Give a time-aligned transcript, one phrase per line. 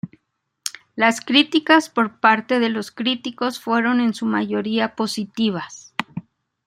[0.95, 5.93] Las críticas por parte de los críticos fueron en su mayoría positivas.